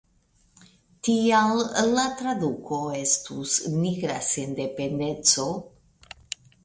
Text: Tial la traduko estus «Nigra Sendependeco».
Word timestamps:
Tial 1.07 1.59
la 1.91 2.05
traduko 2.21 2.79
estus 3.01 3.55
«Nigra 3.75 4.17
Sendependeco». 4.31 5.47